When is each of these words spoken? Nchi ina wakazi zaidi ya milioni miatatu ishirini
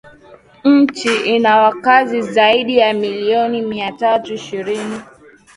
Nchi 0.63 1.17
ina 1.35 1.57
wakazi 1.57 2.21
zaidi 2.21 2.77
ya 2.77 2.93
milioni 2.93 3.61
miatatu 3.61 4.33
ishirini 4.33 4.99